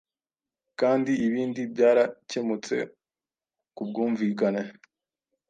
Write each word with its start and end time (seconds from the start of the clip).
kandi 0.79 1.11
ibindi 1.27 1.61
byaracyemutse 1.73 2.75
ku 3.75 3.81
bwumvikane 3.87 4.63